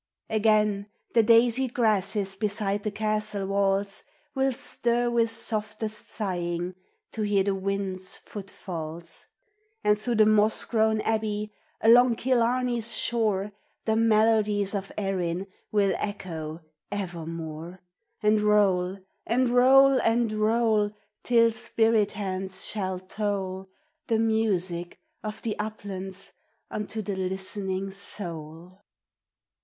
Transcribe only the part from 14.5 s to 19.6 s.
of Erin will echo evermore, And roll and